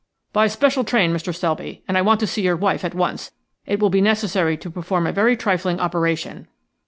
[0.33, 1.31] "By special train, Mr.
[1.31, 1.83] Selby.
[1.87, 3.33] And I want to see your wife at once.
[3.67, 6.47] It will be necessary to perform a very trifling operation."